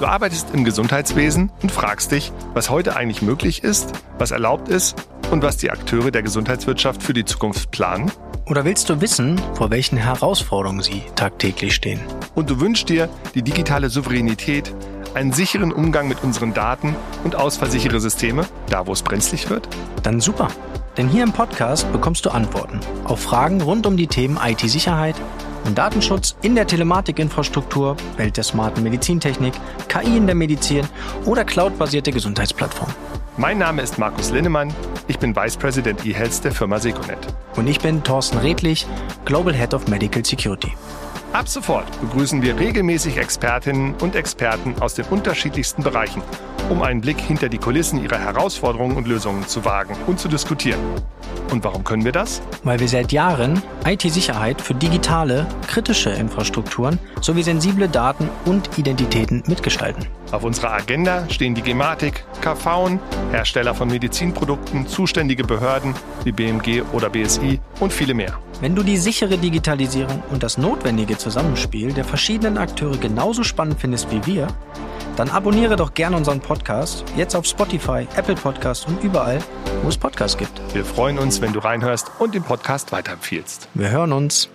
[0.00, 4.96] Du arbeitest im Gesundheitswesen und fragst dich, was heute eigentlich möglich ist, was erlaubt ist
[5.30, 8.10] und was die Akteure der Gesundheitswirtschaft für die Zukunft planen?
[8.46, 12.00] Oder willst du wissen, vor welchen Herausforderungen sie tagtäglich stehen?
[12.34, 14.74] Und du wünschst dir die digitale Souveränität,
[15.14, 19.68] einen sicheren Umgang mit unseren Daten und ausfallsichere Systeme, da wo es brenzlig wird?
[20.02, 20.48] Dann super.
[20.96, 25.14] Denn hier im Podcast bekommst du Antworten auf Fragen rund um die Themen IT-Sicherheit
[25.64, 29.54] und Datenschutz in der Telematikinfrastruktur, Welt der smarten Medizintechnik,
[29.88, 30.86] KI in der Medizin
[31.24, 32.94] oder cloudbasierte Gesundheitsplattformen.
[33.36, 34.72] Mein Name ist Markus Linnemann.
[35.08, 37.18] Ich bin Vice President eHealth der Firma Seconet.
[37.56, 38.86] Und ich bin Thorsten Redlich,
[39.24, 40.72] Global Head of Medical Security.
[41.32, 46.22] Ab sofort begrüßen wir regelmäßig Expertinnen und Experten aus den unterschiedlichsten Bereichen,
[46.70, 50.78] um einen Blick hinter die Kulissen ihrer Herausforderungen und Lösungen zu wagen und zu diskutieren.
[51.50, 52.42] Und warum können wir das?
[52.62, 60.06] Weil wir seit Jahren IT-Sicherheit für digitale, kritische Infrastrukturen sowie sensible Daten und Identitäten mitgestalten.
[60.32, 62.98] Auf unserer Agenda stehen die Gematik, KV,
[63.30, 68.38] Hersteller von Medizinprodukten, zuständige Behörden wie BMG oder BSI und viele mehr.
[68.60, 74.10] Wenn du die sichere Digitalisierung und das notwendige Zusammenspiel der verschiedenen Akteure genauso spannend findest
[74.10, 74.48] wie wir,
[75.16, 79.38] dann abonniere doch gerne unseren Podcast, jetzt auf Spotify, Apple Podcast und überall,
[79.82, 80.60] wo es Podcasts gibt.
[80.74, 83.68] Wir freuen uns, wenn du reinhörst und den Podcast weiterempfiehlst.
[83.74, 84.48] Wir hören uns.